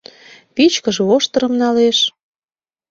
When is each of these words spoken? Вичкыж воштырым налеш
Вичкыж 0.55 0.97
воштырым 1.07 1.53
налеш 1.61 1.99